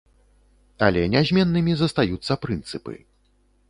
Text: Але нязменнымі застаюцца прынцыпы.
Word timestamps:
Але 0.87 1.03
нязменнымі 1.17 1.77
застаюцца 1.85 2.43
прынцыпы. 2.47 2.93